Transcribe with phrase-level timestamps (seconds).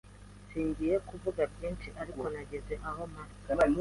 [0.47, 3.33] Singiye kuvuga byinshi ariko nageze ahomara